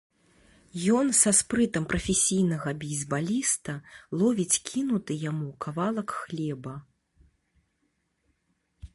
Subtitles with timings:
[0.99, 3.75] Ён са спрытам прафесійнага бейсбаліста
[4.21, 6.73] ловіць кінуты яму кавалак хлеба.